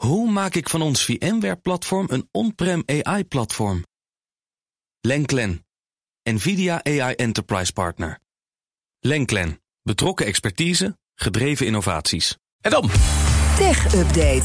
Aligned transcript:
Hoe 0.00 0.30
maak 0.30 0.54
ik 0.54 0.68
van 0.68 0.82
ons 0.82 1.04
VMware-platform 1.04 2.06
een 2.10 2.28
on-prem 2.30 2.82
AI-platform? 2.86 3.84
Lenklen, 5.00 5.66
NVIDIA 6.22 6.84
AI 6.84 7.14
Enterprise 7.14 7.72
Partner. 7.72 8.18
Lenklen, 9.00 9.60
betrokken 9.82 10.26
expertise, 10.26 10.98
gedreven 11.14 11.66
innovaties. 11.66 12.36
En 12.60 12.70
dan? 12.70 12.90
Tech 13.56 13.94
Update. 13.94 14.44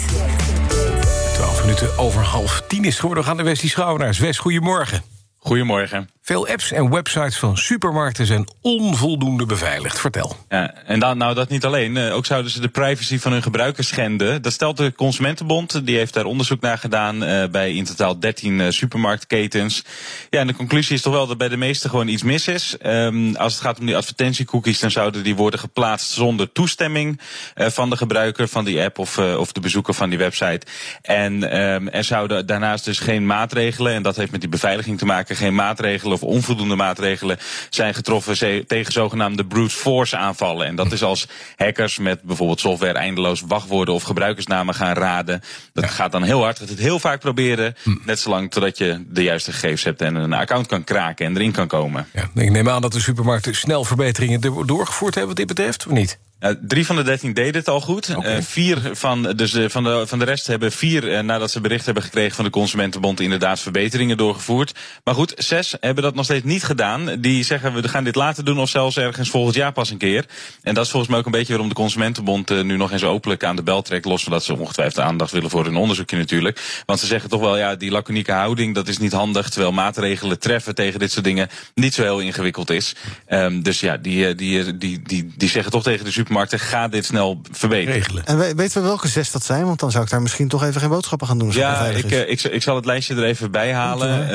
12 1.33 1.62
minuten 1.62 1.97
over 1.97 2.22
half 2.22 2.62
tien 2.67 2.83
is 2.83 2.96
geworden. 2.96 3.24
We 3.24 3.29
gaan 3.29 3.37
naar 3.37 3.46
Westie 3.46 3.69
Schouwenaars. 3.69 4.19
Wes, 4.19 4.37
goedemorgen. 4.37 5.15
Goedemorgen. 5.46 6.10
Veel 6.26 6.48
apps 6.48 6.72
en 6.72 6.90
websites 6.90 7.38
van 7.38 7.58
supermarkten 7.58 8.26
zijn 8.26 8.48
onvoldoende 8.62 9.46
beveiligd. 9.46 10.00
Vertel. 10.00 10.36
Ja, 10.50 10.74
en 10.86 11.00
dan, 11.00 11.18
nou 11.18 11.34
dat 11.34 11.50
niet 11.50 11.66
alleen. 11.66 11.96
Uh, 11.96 12.16
ook 12.16 12.26
zouden 12.26 12.52
ze 12.52 12.62
de 12.62 12.68
privacy 12.68 13.20
van 13.20 13.32
hun 13.32 13.42
gebruikers 13.42 13.88
schenden. 13.88 14.42
Dat 14.42 14.54
stelt 14.54 14.78
de 14.78 14.94
Consumentenbond. 14.96 15.86
Die 15.86 15.98
heeft 15.98 16.13
daar 16.13 16.26
onderzoek 16.26 16.62
naar 16.62 16.77
gedaan 16.77 17.23
uh, 17.23 17.48
bij 17.48 17.73
in 17.73 17.84
totaal 17.84 18.20
13 18.20 18.59
uh, 18.59 18.70
supermarktketens. 18.70 19.84
Ja, 20.30 20.39
en 20.39 20.48
de 20.48 20.55
conclusie 20.55 20.95
is 20.95 21.02
toch 21.02 21.13
wel 21.13 21.27
dat 21.27 21.38
bij 21.38 21.50
de 21.50 21.58
meeste 21.58 21.89
gewoon 21.89 22.08
iets 22.08 22.23
mis 22.23 22.48
is. 22.48 22.77
Um, 22.86 23.36
als 23.36 23.53
het 23.53 23.62
gaat 23.62 23.80
om 23.80 23.86
die 23.86 23.98
advertentiecookies, 23.98 24.80
dan 24.80 24.91
zouden 24.91 25.23
die 25.23 25.36
worden 25.36 25.59
geplaatst 25.59 26.12
zonder 26.12 26.52
toestemming 26.52 27.20
van 27.55 27.89
de 27.89 27.98
gebruiker 27.98 28.48
van 28.48 28.66
die 28.66 28.81
app 28.81 29.00
of, 29.00 29.17
of 29.17 29.52
de 29.52 29.59
bezoeker 29.59 29.94
van 29.94 30.09
die 30.09 30.17
website. 30.17 30.66
En 31.02 31.58
um, 31.66 31.89
er 31.89 32.03
zouden 32.03 32.45
daarnaast 32.45 32.86
dus 32.86 33.00
geen 33.00 33.25
maatregelen, 33.25 33.94
en 33.94 34.03
dat 34.03 34.16
heeft 34.16 34.31
met 34.31 34.41
die 34.41 34.50
beveiliging 34.50 34.98
te 34.98 35.05
maken, 35.05 35.34
geen 35.35 35.55
maatregelen 35.55 36.13
of 36.13 36.23
onvoldoende 36.23 36.75
maatregelen 36.75 37.38
zijn 37.70 37.94
getroffen 37.94 38.67
tegen 38.67 38.91
zogenaamde 38.91 39.45
brute 39.45 39.75
force 39.75 40.17
aanvallen. 40.17 40.67
En 40.67 40.75
dat 40.75 40.91
is 40.91 41.03
als 41.03 41.27
hackers 41.55 41.98
met 41.98 42.21
bijvoorbeeld 42.21 42.59
software 42.59 42.94
eindeloos 42.94 43.41
wachtwoorden 43.48 43.94
of 43.94 44.03
gebruikersnamen 44.03 44.73
gaan 44.73 44.94
raden. 44.94 45.41
Dat 45.73 45.84
ja. 45.84 45.89
gaat 45.89 46.11
dan 46.11 46.23
heel 46.23 46.41
hard. 46.41 46.59
Dat 46.59 46.70
het 46.70 46.80
heel 46.80 46.99
vaak 46.99 47.20
proberen. 47.20 47.75
Hm. 47.84 47.95
Net 48.05 48.20
zolang 48.20 48.52
totdat 48.52 48.77
je 48.77 49.05
de 49.08 49.23
juiste 49.23 49.52
gegevens 49.52 49.83
hebt 49.83 50.02
en 50.02 50.16
een 50.16 50.33
account 50.33 50.67
kan 50.67 50.83
kraken 50.83 51.25
en 51.25 51.36
erin 51.36 51.52
kan 51.52 51.67
komen. 51.67 52.08
Ja, 52.13 52.30
ik 52.41 52.52
neem 52.52 52.69
aan 52.69 52.81
dat 52.81 52.91
de 52.91 53.00
supermarkten 53.00 53.56
snel 53.56 53.83
verbeteringen 53.83 54.41
doorgevoerd 54.66 55.16
hebben 55.16 55.36
wat 55.36 55.47
dit 55.47 55.56
betreft, 55.56 55.86
of 55.86 55.91
niet? 55.91 56.19
Uh, 56.39 56.50
drie 56.61 56.86
van 56.86 56.95
de 56.95 57.03
dertien 57.03 57.33
deden 57.33 57.55
het 57.55 57.67
al 57.67 57.81
goed. 57.81 58.16
Okay. 58.16 58.38
Uh, 58.38 58.44
vier 58.44 58.89
van, 58.91 59.23
dus, 59.36 59.53
uh, 59.53 59.69
van, 59.69 59.83
de, 59.83 60.03
van 60.08 60.19
de 60.19 60.25
rest 60.25 60.47
hebben 60.47 60.72
vier, 60.72 61.23
nadat 61.23 61.52
ze 61.52 61.61
bericht 61.61 61.86
hebben 61.86 62.03
gekregen 62.03 62.36
van 62.36 62.45
de 62.45 62.52
Consumentenbond, 62.52 63.19
inderdaad 63.19 63.59
verbeteringen 63.59 64.17
doorgevoerd. 64.17 64.73
Maar 65.03 65.13
goed, 65.13 65.33
zes 65.38 65.75
hebben 65.80 66.03
dat 66.03 66.16
nog 66.16 66.25
steeds 66.25 66.45
niet 66.45 66.63
gedaan. 66.63 67.22
Die 67.22 67.44
zeggen 67.44 67.73
we 67.73 67.88
gaan 67.88 68.03
dit 68.03 68.16
later 68.16 68.45
doen 68.45 68.59
of 68.59 68.69
zelfs 68.69 68.97
ergens 68.97 69.30
volgend 69.30 69.56
jaar 69.56 69.72
pas 69.72 69.89
een 69.89 69.97
keer. 69.97 70.25
En 70.61 70.73
dat 70.73 70.86
is 70.86 70.89
volgens 70.91 71.11
mij 71.11 71.19
ook 71.19 71.25
een 71.25 71.31
beetje 71.31 71.52
waarom 71.52 71.69
de 71.69 71.75
Consumentenbond 71.75 72.63
nu 72.63 72.78
nog 72.78 72.91
eens 72.91 73.03
openlijk 73.03 73.44
aan 73.44 73.56
de 73.56 73.63
bel 73.63 73.81
trekt. 73.81 74.06
Los 74.06 74.23
van 74.23 74.31
dat 74.31 74.44
ze 74.44 74.58
ongetwijfeld 74.58 75.06
aandacht 75.06 75.31
willen 75.31 75.50
voor 75.50 75.66
hun 75.66 75.75
onderzoekje 75.75 76.17
natuurlijk. 76.17 76.83
Want 76.86 77.00
ze 77.00 77.06
zeggen 77.06 77.30
toch 77.30 77.41
wel, 77.41 77.58
ja, 77.58 77.75
die 77.75 77.91
laconieke 77.91 78.31
houding, 78.31 78.75
dat 78.75 78.88
is 78.88 78.97
niet 78.97 79.13
handig. 79.13 79.50
Terwijl 79.50 79.72
maatregelen 79.72 80.39
treffen 80.39 80.75
tegen 80.75 81.00
dit 81.00 81.11
soort 81.11 81.25
dingen 81.25 81.50
niet 81.73 81.94
zo 81.94 82.02
heel 82.02 82.19
ingewikkeld 82.19 82.69
is. 82.69 82.95
Um, 83.30 83.63
dus 83.63 83.80
ja, 83.80 83.97
die, 83.97 84.36
die, 84.36 84.78
die, 84.78 85.02
die, 85.02 85.33
die 85.38 85.50
zeggen 85.50 85.72
toch 85.72 85.83
tegen 85.83 86.06
de 86.06 86.11
supermarkt 86.11 86.23
supermarkten, 86.26 86.59
ga 86.59 86.88
dit 86.88 87.06
snel 87.06 87.42
verbeteren. 87.52 87.94
Regelen. 87.94 88.26
En 88.26 88.56
weten 88.56 88.81
we 88.81 88.88
welke 88.88 89.08
zes 89.08 89.31
dat 89.31 89.44
zijn? 89.44 89.66
Want 89.66 89.80
dan 89.80 89.92
zou 89.92 90.04
ik 90.04 90.09
daar 90.09 90.22
misschien 90.22 90.48
toch 90.48 90.64
even 90.64 90.81
geen 90.81 90.90
boodschappen 90.90 91.28
gaan 91.28 91.38
doen. 91.38 91.52
Ja, 91.52 91.86
ik, 91.86 92.12
ik, 92.12 92.44
ik, 92.44 92.62
zal 92.62 92.76
het 92.76 92.86
lijstje 92.86 93.16
er 93.16 93.23
even 93.23 93.52
bij 93.52 93.73
halen. 93.73 94.30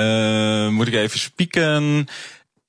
Uh, 0.67 0.73
moet 0.73 0.87
ik 0.87 0.95
even 0.95 1.19
spieken? 1.19 2.09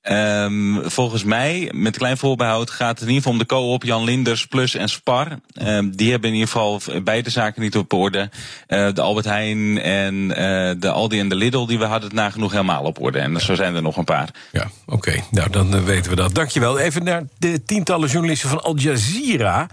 Um, 0.09 0.89
volgens 0.89 1.23
mij, 1.23 1.71
met 1.73 1.97
klein 1.97 2.17
voorbehoud, 2.17 2.69
gaat 2.69 2.99
het 2.99 3.01
in 3.01 3.07
ieder 3.07 3.21
geval 3.21 3.31
om 3.31 3.37
de 3.39 3.45
co-op 3.45 3.83
Jan 3.83 4.03
Linders 4.03 4.47
Plus 4.47 4.75
en 4.75 4.89
Spar. 4.89 5.39
Um, 5.61 5.95
die 5.95 6.11
hebben 6.11 6.29
in 6.29 6.35
ieder 6.35 6.49
geval 6.49 6.81
beide 7.03 7.29
zaken 7.29 7.61
niet 7.61 7.77
op 7.77 7.93
orde. 7.93 8.29
Uh, 8.67 8.93
de 8.93 9.01
Albert 9.01 9.25
Heijn 9.25 9.81
en 9.81 10.15
uh, 10.23 10.35
de 10.79 10.89
Aldi 10.91 11.19
en 11.19 11.29
de 11.29 11.35
Lidl, 11.35 11.65
die 11.65 11.77
we 11.77 11.85
hadden 11.85 12.09
het 12.09 12.17
nagenoeg 12.17 12.51
helemaal 12.51 12.83
op 12.83 13.01
orde. 13.01 13.19
En 13.19 13.41
zo 13.41 13.55
zijn 13.55 13.75
er 13.75 13.81
nog 13.81 13.97
een 13.97 14.03
paar. 14.03 14.29
Ja, 14.51 14.69
oké. 14.85 15.13
Nou, 15.31 15.49
dan 15.49 15.75
uh, 15.75 15.83
weten 15.83 16.09
we 16.09 16.15
dat. 16.15 16.35
Dankjewel. 16.35 16.79
Even 16.79 17.03
naar 17.03 17.23
de 17.37 17.63
tientallen 17.65 18.09
journalisten 18.09 18.49
van 18.49 18.61
Al 18.61 18.77
Jazeera. 18.77 19.69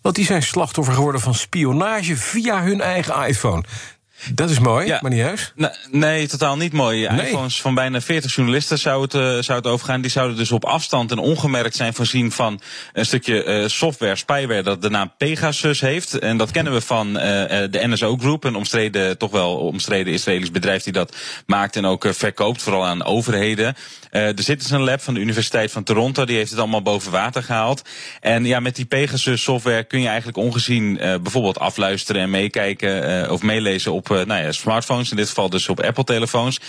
Want 0.00 0.14
die 0.14 0.24
zijn 0.24 0.42
slachtoffer 0.42 0.94
geworden 0.94 1.20
van 1.20 1.34
spionage 1.34 2.16
via 2.16 2.62
hun 2.62 2.80
eigen 2.80 3.26
iPhone. 3.26 3.62
Dat 4.30 4.50
is 4.50 4.58
mooi, 4.58 4.86
ja. 4.86 4.98
maar 5.00 5.10
niet 5.10 5.20
juist? 5.20 5.52
Nee, 5.54 5.70
nee, 5.90 6.28
totaal 6.28 6.56
niet 6.56 6.72
mooi. 6.72 7.08
Nee. 7.08 7.26
iPhones 7.26 7.60
van 7.60 7.74
bijna 7.74 8.00
40 8.00 8.34
journalisten 8.34 8.78
zou 8.78 9.02
het, 9.02 9.14
uh, 9.14 9.20
zou 9.20 9.58
het 9.58 9.66
overgaan. 9.66 10.00
Die 10.00 10.10
zouden 10.10 10.36
dus 10.36 10.52
op 10.52 10.64
afstand 10.64 11.10
en 11.10 11.18
ongemerkt 11.18 11.76
zijn 11.76 11.94
voorzien 11.94 12.32
van 12.32 12.60
een 12.92 13.06
stukje 13.06 13.44
uh, 13.44 13.68
software, 13.68 14.16
spyware, 14.16 14.62
dat 14.62 14.82
de 14.82 14.90
naam 14.90 15.12
Pegasus 15.18 15.80
heeft. 15.80 16.18
En 16.18 16.36
dat 16.36 16.50
kennen 16.50 16.72
we 16.72 16.80
van 16.80 17.08
uh, 17.08 17.22
de 17.22 17.80
NSO 17.82 18.16
Group, 18.16 18.44
een 18.44 18.54
omstreden, 18.54 19.18
toch 19.18 19.30
wel 19.30 19.56
omstreden 19.56 20.12
Israëlisch 20.12 20.50
bedrijf 20.50 20.82
die 20.82 20.92
dat 20.92 21.16
maakt 21.46 21.76
en 21.76 21.86
ook 21.86 22.06
verkoopt, 22.10 22.62
vooral 22.62 22.86
aan 22.86 23.04
overheden. 23.04 23.74
er 24.10 24.34
zit 24.36 24.60
dus 24.60 24.70
een 24.70 24.84
lab 24.84 25.00
van 25.00 25.14
de 25.14 25.20
Universiteit 25.20 25.72
van 25.72 25.82
Toronto, 25.82 26.24
die 26.24 26.36
heeft 26.36 26.50
het 26.50 26.58
allemaal 26.58 26.82
boven 26.82 27.12
water 27.12 27.42
gehaald. 27.42 27.82
En 28.20 28.44
ja, 28.44 28.60
met 28.60 28.76
die 28.76 28.84
Pegasus 28.84 29.42
software 29.42 29.84
kun 29.84 30.00
je 30.00 30.08
eigenlijk 30.08 30.36
ongezien 30.36 30.94
bijvoorbeeld 30.96 31.58
afluisteren 31.58 32.22
en 32.22 32.30
meekijken 32.30 33.30
of 33.30 33.42
meelezen 33.42 33.92
op 33.92 34.11
nou 34.12 34.42
ja, 34.42 34.52
smartphones, 34.52 35.10
in 35.10 35.16
dit 35.16 35.28
geval 35.28 35.50
dus 35.50 35.68
op 35.68 35.80
Apple-telefoons. 35.80 36.60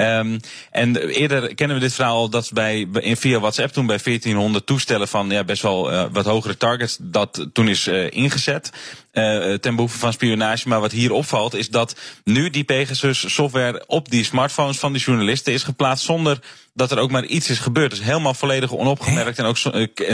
Um, 0.00 0.40
en 0.70 0.96
eerder 0.96 1.54
kennen 1.54 1.76
we 1.76 1.82
dit 1.82 1.94
verhaal 1.94 2.28
dat 2.28 2.50
bij, 2.52 2.88
in, 3.00 3.16
via 3.16 3.40
WhatsApp 3.40 3.72
toen 3.72 3.86
bij 3.86 3.98
1400 4.02 4.66
toestellen 4.66 5.08
van 5.08 5.30
ja, 5.30 5.44
best 5.44 5.62
wel 5.62 5.92
uh, 5.92 6.04
wat 6.12 6.24
hogere 6.24 6.56
targets 6.56 6.96
dat 7.00 7.46
toen 7.52 7.68
is 7.68 7.86
uh, 7.86 8.10
ingezet. 8.10 8.70
Uh, 9.12 9.54
ten 9.54 9.74
behoeve 9.74 9.98
van 9.98 10.12
spionage. 10.12 10.68
Maar 10.68 10.80
wat 10.80 10.92
hier 10.92 11.12
opvalt 11.12 11.54
is 11.54 11.68
dat 11.68 11.96
nu 12.24 12.50
die 12.50 12.64
Pegasus 12.64 13.34
software 13.34 13.84
op 13.86 14.10
die 14.10 14.24
smartphones 14.24 14.78
van 14.78 14.92
die 14.92 15.02
journalisten 15.02 15.52
is 15.52 15.62
geplaatst 15.62 16.04
zonder 16.04 16.38
dat 16.74 16.90
er 16.90 16.98
ook 16.98 17.10
maar 17.10 17.24
iets 17.24 17.50
is 17.50 17.58
gebeurd. 17.58 17.90
Dus 17.90 18.02
helemaal 18.02 18.34
volledig 18.34 18.72
onopgemerkt 18.72 19.38
en 19.38 19.44
ook 19.44 19.56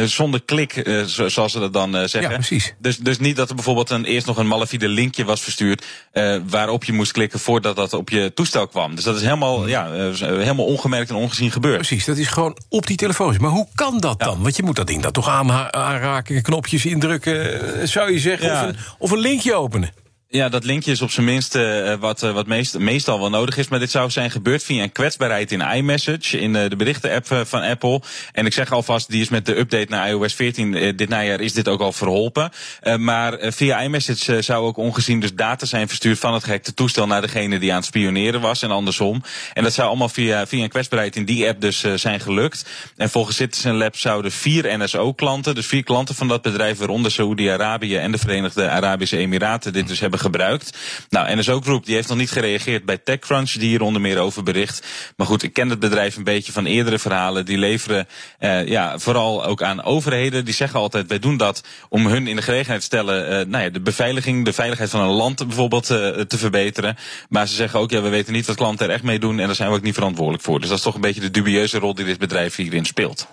zonder 0.04 0.42
klik, 0.42 1.02
zoals 1.06 1.52
ze 1.52 1.58
dat 1.58 1.72
dan 1.72 1.92
zeggen. 1.92 2.20
Ja, 2.20 2.28
precies. 2.28 2.74
Dus, 2.78 2.96
dus 2.96 3.18
niet 3.18 3.36
dat 3.36 3.48
er 3.48 3.54
bijvoorbeeld 3.54 3.90
een, 3.90 4.04
eerst 4.04 4.26
nog 4.26 4.36
een 4.36 4.46
malafide 4.46 4.88
linkje 4.88 5.24
was 5.24 5.40
verstuurd 5.40 5.84
uh, 6.12 6.36
waarop 6.46 6.84
je 6.84 6.92
moest 6.92 7.12
klikken 7.12 7.38
voordat 7.38 7.76
dat 7.76 7.92
op 7.92 8.10
je 8.10 8.32
toestel 8.34 8.66
kwam. 8.66 8.94
Dus 8.94 9.04
dat 9.04 9.16
is 9.16 9.22
helemaal, 9.22 9.68
ja, 9.74 10.12
helemaal 10.20 10.66
ongemerkt 10.66 11.10
en 11.10 11.16
ongezien 11.16 11.50
gebeurd. 11.50 11.76
Precies, 11.76 12.04
dat 12.04 12.16
is 12.16 12.28
gewoon 12.28 12.56
op 12.68 12.86
die 12.86 12.96
telefoon. 12.96 13.36
Maar 13.40 13.50
hoe 13.50 13.66
kan 13.74 14.00
dat 14.00 14.20
dan? 14.20 14.42
Want 14.42 14.56
je 14.56 14.62
moet 14.62 14.76
dat 14.76 14.86
ding 14.86 15.02
dat 15.02 15.14
toch 15.14 15.28
aanraken, 15.28 16.42
knopjes 16.42 16.86
indrukken, 16.86 17.88
zou 17.88 18.12
je 18.12 18.18
zeggen, 18.18 18.46
ja. 18.46 18.62
of, 18.62 18.68
een, 18.68 18.76
of 18.98 19.10
een 19.10 19.18
linkje 19.18 19.54
openen. 19.54 19.90
Ja, 20.34 20.48
dat 20.48 20.64
linkje 20.64 20.90
is 20.90 21.02
op 21.02 21.10
zijn 21.10 21.26
minst 21.26 21.54
uh, 21.54 21.94
wat, 21.94 22.22
uh, 22.22 22.32
wat 22.32 22.46
meest, 22.46 22.78
meestal 22.78 23.18
wel 23.18 23.30
nodig 23.30 23.56
is. 23.56 23.68
Maar 23.68 23.78
dit 23.78 23.90
zou 23.90 24.10
zijn 24.10 24.30
gebeurd 24.30 24.62
via 24.62 24.82
een 24.82 24.92
kwetsbaarheid 24.92 25.52
in 25.52 25.60
iMessage, 25.60 26.40
in 26.40 26.52
de 26.52 26.76
berichten-app 26.76 27.46
van 27.48 27.62
Apple. 27.62 28.00
En 28.32 28.46
ik 28.46 28.52
zeg 28.52 28.72
alvast, 28.72 29.10
die 29.10 29.20
is 29.20 29.28
met 29.28 29.46
de 29.46 29.58
update 29.58 29.86
naar 29.88 30.08
iOS 30.08 30.34
14 30.34 30.96
dit 30.96 31.08
najaar 31.08 31.40
is 31.40 31.52
dit 31.52 31.68
ook 31.68 31.80
al 31.80 31.92
verholpen. 31.92 32.50
maar 32.98 33.36
via 33.40 33.80
iMessage 33.80 34.42
zou 34.42 34.66
ook 34.66 34.76
ongezien 34.76 35.20
dus 35.20 35.34
data 35.34 35.66
zijn 35.66 35.88
verstuurd 35.88 36.18
van 36.18 36.34
het 36.34 36.44
gehackte 36.44 36.74
toestel 36.74 37.06
naar 37.06 37.20
degene 37.20 37.58
die 37.58 37.70
aan 37.70 37.76
het 37.76 37.86
spioneren 37.86 38.40
was 38.40 38.62
en 38.62 38.70
andersom. 38.70 39.22
En 39.52 39.62
dat 39.62 39.72
zou 39.72 39.88
allemaal 39.88 40.08
via, 40.08 40.46
via 40.46 40.62
een 40.62 40.68
kwetsbaarheid 40.68 41.16
in 41.16 41.24
die 41.24 41.48
app 41.48 41.60
dus 41.60 41.84
zijn 41.94 42.20
gelukt. 42.20 42.66
En 42.96 43.10
volgens 43.10 43.36
Citizen 43.36 43.74
Lab 43.74 43.96
zouden 43.96 44.32
vier 44.32 44.78
NSO-klanten, 44.78 45.54
dus 45.54 45.66
vier 45.66 45.84
klanten 45.84 46.14
van 46.14 46.28
dat 46.28 46.42
bedrijf, 46.42 46.78
waaronder 46.78 47.10
Saoedi-Arabië 47.10 47.96
en 47.96 48.12
de 48.12 48.18
Verenigde 48.18 48.68
Arabische 48.68 49.16
Emiraten, 49.16 49.72
dit 49.72 49.88
dus 49.88 50.00
hebben 50.00 50.22
gebruikt. 50.24 50.78
Nou, 51.08 51.36
NSO 51.36 51.60
Group 51.60 51.84
die 51.86 51.94
heeft 51.94 52.08
nog 52.08 52.18
niet 52.18 52.30
gereageerd 52.30 52.84
bij 52.84 52.98
TechCrunch, 52.98 53.50
die 53.50 53.68
hier 53.68 53.82
onder 53.82 54.00
meer 54.00 54.18
over 54.18 54.42
bericht. 54.42 54.86
Maar 55.16 55.26
goed, 55.26 55.42
ik 55.42 55.52
ken 55.52 55.70
het 55.70 55.78
bedrijf 55.78 56.16
een 56.16 56.24
beetje 56.24 56.52
van 56.52 56.66
eerdere 56.66 56.98
verhalen. 56.98 57.44
Die 57.44 57.58
leveren 57.58 58.06
uh, 58.40 58.66
ja, 58.66 58.98
vooral 58.98 59.44
ook 59.44 59.62
aan 59.62 59.82
overheden. 59.82 60.44
Die 60.44 60.54
zeggen 60.54 60.80
altijd, 60.80 61.08
wij 61.08 61.18
doen 61.18 61.36
dat 61.36 61.64
om 61.88 62.06
hun 62.06 62.26
in 62.26 62.36
de 62.36 62.42
gelegenheid 62.42 62.80
te 62.80 62.86
stellen, 62.86 63.24
uh, 63.24 63.46
nou 63.46 63.64
ja, 63.64 63.70
de 63.70 63.80
beveiliging, 63.80 64.44
de 64.44 64.52
veiligheid 64.52 64.90
van 64.90 65.00
een 65.00 65.16
land 65.16 65.46
bijvoorbeeld 65.46 65.90
uh, 65.90 66.20
te 66.20 66.38
verbeteren. 66.38 66.96
Maar 67.28 67.48
ze 67.48 67.54
zeggen 67.54 67.80
ook, 67.80 67.90
ja, 67.90 68.02
we 68.02 68.08
weten 68.08 68.32
niet 68.32 68.46
wat 68.46 68.56
klanten 68.56 68.86
er 68.86 68.92
echt 68.92 69.02
mee 69.02 69.18
doen 69.18 69.38
en 69.38 69.46
daar 69.46 69.54
zijn 69.54 69.70
we 69.70 69.76
ook 69.76 69.82
niet 69.82 69.94
verantwoordelijk 69.94 70.44
voor. 70.44 70.60
Dus 70.60 70.68
dat 70.68 70.78
is 70.78 70.84
toch 70.84 70.94
een 70.94 71.00
beetje 71.00 71.20
de 71.20 71.30
dubieuze 71.30 71.78
rol 71.78 71.94
die 71.94 72.04
dit 72.04 72.18
bedrijf 72.18 72.56
hierin 72.56 72.84
speelt. 72.84 73.26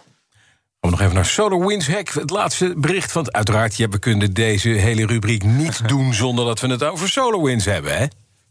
We 0.81 0.89
nog 0.89 1.01
even 1.01 1.16
naar 1.16 1.25
SolarWinds 1.25 1.88
Hack. 1.88 2.10
Het 2.10 2.30
laatste 2.30 2.74
bericht, 2.78 3.12
want 3.12 3.31
uiteraard, 3.31 3.78
ja, 3.78 3.88
we 3.88 4.00
kunnen 4.00 4.33
deze 4.33 4.69
hele 4.69 5.06
rubriek 5.06 5.44
niet 5.44 5.88
doen... 5.89 6.13
zonder 6.13 6.45
dat 6.45 6.60
we 6.60 6.68
het 6.68 6.83
over 6.83 7.10
SolarWinds 7.10 7.66
hebben, 7.66 7.98
hè? 7.98 8.06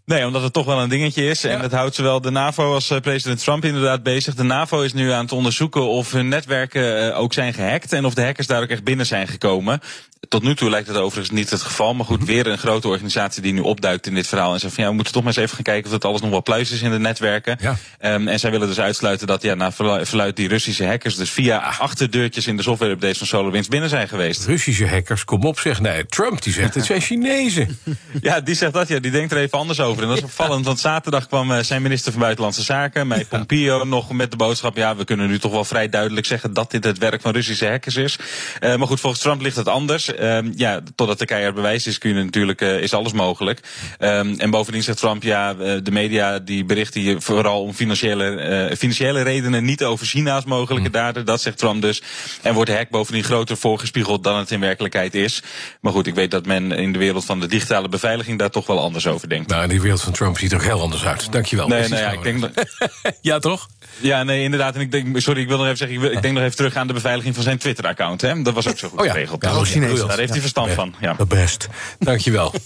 Nee, 0.05 0.27
omdat 0.27 0.43
het 0.43 0.53
toch 0.53 0.67
wel 0.67 0.81
een 0.81 0.88
dingetje 0.88 1.25
is. 1.25 1.44
En 1.44 1.61
dat 1.61 1.73
houdt 1.73 1.94
zowel 1.94 2.21
de 2.21 2.31
NAVO 2.31 2.75
als 2.75 2.94
president 3.03 3.43
Trump 3.43 3.65
inderdaad 3.65 4.03
bezig. 4.03 4.35
De 4.35 4.43
NAVO 4.43 4.81
is 4.81 4.93
nu 4.93 5.11
aan 5.11 5.23
het 5.23 5.32
onderzoeken 5.32 5.88
of 5.88 6.12
hun 6.12 6.29
netwerken 6.29 7.15
ook 7.17 7.32
zijn 7.32 7.55
gehackt. 7.55 7.93
En 7.93 8.05
of 8.05 8.15
de 8.15 8.25
hackers 8.25 8.47
daar 8.47 8.62
ook 8.62 8.69
echt 8.69 8.85
binnen 8.85 9.06
zijn 9.06 9.29
gekomen. 9.29 9.81
Tot 10.28 10.43
nu 10.43 10.55
toe 10.55 10.70
lijkt 10.70 10.88
het 10.88 10.96
overigens 10.96 11.31
niet 11.31 11.50
het 11.50 11.62
geval. 11.62 11.94
Maar 11.94 12.06
goed, 12.06 12.19
mhm. 12.19 12.26
weer 12.26 12.46
een 12.46 12.58
grote 12.58 12.88
organisatie 12.88 13.43
die 13.43 13.52
nu 13.52 13.61
opduikt 13.61 14.06
in 14.06 14.14
dit 14.14 14.26
verhaal. 14.26 14.52
En 14.52 14.61
zegt 14.61 14.75
van 14.75 14.82
ja, 14.82 14.88
we 14.88 14.94
moeten 14.94 15.12
toch 15.12 15.22
maar 15.22 15.32
eens 15.32 15.43
even 15.43 15.55
gaan 15.55 15.64
kijken 15.64 15.84
of 15.84 15.90
dat 15.90 16.05
alles 16.05 16.20
nog 16.20 16.31
wel 16.31 16.43
pluis 16.43 16.70
is 16.70 16.82
in 16.82 16.90
de 16.90 16.99
netwerken. 16.99 17.58
Ja. 17.61 17.76
Um, 18.14 18.28
en 18.28 18.38
zij 18.40 18.50
willen 18.50 18.69
dus 18.69 18.81
uitsluiten 18.81 19.26
dat 19.26 19.43
ja, 19.43 19.55
naar 19.55 19.72
verluidt 20.02 20.37
die 20.37 20.49
Russische 20.49 20.87
hackers 20.87 21.17
dus 21.17 21.31
via 21.31 21.58
achterdeurtjes 21.78 22.46
in 22.46 22.56
de 22.56 22.62
software-updates 22.62 23.19
van 23.19 23.26
SolarWinds 23.26 23.69
binnen 23.69 23.88
zijn 23.88 24.08
geweest. 24.08 24.46
Russische 24.46 24.88
hackers, 24.88 25.25
kom 25.25 25.44
op 25.44 25.58
zeg. 25.58 25.81
Nee, 25.81 26.06
Trump 26.06 26.43
die 26.43 26.52
zegt 26.52 26.75
het 26.75 26.84
zijn 26.84 27.00
Chinezen. 27.00 27.78
ja, 28.20 28.40
die 28.40 28.55
zegt 28.55 28.73
dat 28.73 28.88
ja, 28.88 28.99
die 28.99 29.11
denkt 29.11 29.32
er 29.32 29.38
even 29.38 29.58
anders 29.58 29.81
over. 29.81 30.02
En 30.02 30.08
dat 30.08 30.16
is 30.16 30.25
opvallend, 30.25 30.64
want 30.64 30.81
zaterdag 30.81 31.26
kwam 31.26 31.50
uh, 31.50 31.58
zijn 31.58 31.82
minister 31.82 32.12
van 32.12 32.20
Buitenlandse 32.20 32.62
Zaken, 32.62 33.08
Mike 33.08 33.26
Pompeo, 33.26 33.84
nog 33.84 34.12
met 34.12 34.31
de 34.31 34.37
boodschap. 34.37 34.76
Ja, 34.76 34.96
we 34.96 35.05
kunnen 35.05 35.28
nu 35.28 35.38
toch 35.38 35.52
wel 35.52 35.64
vrij 35.64 35.88
duidelijk 35.88 36.26
zeggen 36.26 36.52
dat 36.52 36.70
dit 36.70 36.84
het 36.84 36.99
werk 36.99 37.20
van 37.20 37.32
Russische 37.32 37.66
hackers 37.66 37.96
is. 37.96 38.19
Uh, 38.61 38.76
maar 38.76 38.87
goed, 38.87 39.00
volgens 39.00 39.23
Trump 39.23 39.40
ligt 39.40 39.56
het 39.56 39.69
anders. 39.69 40.10
Um, 40.19 40.53
ja, 40.57 40.81
totdat 40.95 41.21
er 41.21 41.27
keihard 41.27 41.55
bewijs 41.55 41.87
is, 41.87 41.99
kun 41.99 42.17
je 42.17 42.25
natuurlijk, 42.25 42.61
uh, 42.61 42.81
is 42.83 42.95
alles 42.95 43.12
mogelijk. 43.12 43.61
Um, 43.99 44.39
en 44.39 44.51
bovendien 44.51 44.83
zegt 44.83 44.99
Trump, 44.99 45.23
ja, 45.23 45.55
de 45.55 45.91
media 45.91 46.39
die 46.39 46.65
berichten 46.65 47.01
hier 47.01 47.21
vooral 47.21 47.62
om 47.62 47.73
financiële, 47.73 48.75
financiële 48.79 49.23
redenen 49.23 49.65
niet 49.65 49.85
over 49.85 50.07
China's 50.07 50.45
mogelijke 50.45 50.89
mm. 50.89 50.93
daden. 50.93 51.27
Dat 51.27 51.41
zegt 51.41 51.59
Trump 51.59 51.83
dus. 51.83 52.03
En 52.43 52.55
wordt 52.55 52.71
de 52.71 52.77
hack 52.77 52.91
bovendien 52.91 53.25
groter 53.25 53.57
voorgespiegeld 53.57 54.25
dan 54.25 54.39
het 54.39 54.51
in 54.51 54.61
werkelijkheid 54.61 55.15
is. 55.15 55.43
Maar 55.81 55.93
goed, 55.93 56.07
ik 56.07 56.15
weet 56.15 56.31
dat 56.31 56.47
men 56.47 56.73
in 56.73 56.93
de 56.93 56.99
wereld 56.99 57.25
van 57.25 57.41
de 57.41 57.47
digitale 57.47 57.89
beveiliging 57.89 58.39
daar 58.39 58.51
toch 58.51 58.67
wel 58.67 58.81
anders 58.81 59.07
over 59.07 59.29
denkt. 59.29 59.51
Nou, 59.51 59.62
in 59.62 59.69
die 59.69 59.81
wereld 59.81 60.01
van 60.01 60.12
Trump 60.12 60.39
ziet 60.39 60.53
er 60.53 60.59
ook 60.59 60.65
heel 60.65 60.81
anders 60.81 61.05
uit. 61.05 61.33
Dankjewel. 61.33 61.69
Nee, 61.69 61.89
nee, 61.89 62.01
ja, 62.01 62.11
ik 62.11 62.23
denk 62.23 62.41
dat... 62.41 62.51
ja, 63.21 63.39
toch? 63.39 63.69
Ja, 64.01 64.23
nee, 64.23 64.43
inderdaad. 64.43 64.75
En 64.75 64.81
ik 64.81 64.93
denk, 64.93 65.21
sorry, 65.21 65.41
ik 65.41 65.49
wil 65.49 65.57
nog 65.57 65.67
even 65.67 65.79
zeggen, 65.79 65.97
ik, 65.97 66.03
wil, 66.03 66.12
ik 66.12 66.23
denk 66.23 66.35
nog 66.35 66.43
even 66.43 66.57
terug 66.57 66.77
aan 66.77 66.87
de 66.87 66.93
beveiliging 66.93 67.35
van 67.35 67.45
zijn 67.45 67.59
Twitter-account. 67.59 68.21
Dat 68.21 68.55
was 68.55 68.69
ook 68.69 68.79
zo 68.79 68.89
goed 68.89 68.99
oh, 68.99 69.05
ja. 69.05 69.12
geregeld. 69.12 69.43
Ja, 69.43 69.65
Chinees. 69.65 70.00
Daar 70.08 70.19
heeft 70.19 70.32
hij 70.32 70.41
verstand 70.41 70.70
van. 70.70 70.94
Ja. 71.00 71.17
Best. 71.29 71.69
Dankjewel. 71.99 72.52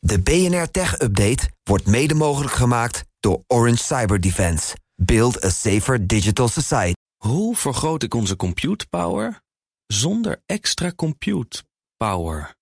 De 0.00 0.20
BNR 0.22 0.70
Tech 0.70 1.00
Update 1.00 1.50
wordt 1.62 1.86
mede 1.86 2.14
mogelijk 2.14 2.54
gemaakt 2.54 3.04
door 3.20 3.42
Orange 3.46 3.84
Cyber 3.84 4.20
Defense. 4.20 4.76
Build 4.94 5.44
a 5.44 5.50
safer 5.50 6.06
digital 6.06 6.48
society. 6.48 6.92
Hoe 7.16 7.56
vergroot 7.56 8.02
ik 8.02 8.14
onze 8.14 8.36
compute 8.36 8.86
power 8.90 9.40
zonder 9.86 10.42
extra 10.46 10.92
compute 10.92 11.62
power? 11.96 12.54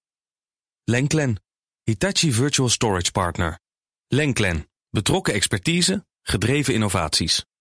Lenklen, 0.85 1.43
Hitachi 1.83 2.33
Virtual 2.33 2.69
Storage 2.69 3.11
Partner. 3.11 3.59
Lenklen, 4.09 4.69
betrokken 4.91 5.35
expertise, 5.35 6.07
gedreven 6.23 6.75
innovaties. 6.75 7.45